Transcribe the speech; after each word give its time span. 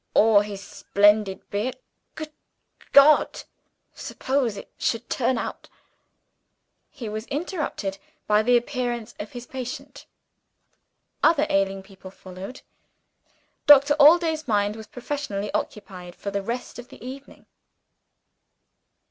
or 0.15 0.41
his 0.41 0.61
splendid 0.63 1.47
beard? 1.51 1.77
Good 2.15 2.31
God! 2.91 3.43
suppose 3.93 4.57
it 4.57 4.71
should 4.75 5.07
turn 5.11 5.37
out?" 5.37 5.69
He 6.89 7.07
was 7.07 7.27
interrupted 7.27 7.99
by 8.25 8.41
the 8.41 8.57
appearance 8.57 9.13
of 9.19 9.33
his 9.33 9.45
patient. 9.45 10.07
Other 11.21 11.45
ailing 11.51 11.83
people 11.83 12.09
followed. 12.09 12.63
Doctor 13.67 13.93
Allday's 13.99 14.47
mind 14.47 14.75
was 14.75 14.87
professionally 14.87 15.53
occupied 15.53 16.15
for 16.15 16.31
the 16.31 16.41
rest 16.41 16.79
of 16.79 16.87
the 16.89 17.05
evening. 17.05 17.45